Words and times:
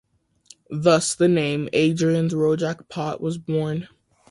Thus, 0.71 1.13
the 1.13 1.27
name 1.27 1.69
Adrian's 1.73 2.33
Rojak 2.33 2.89
Pot 2.89 3.21
was 3.21 3.37
born. 3.37 3.87